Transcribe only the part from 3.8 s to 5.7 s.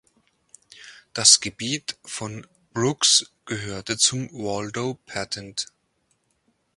zum Waldo Patent.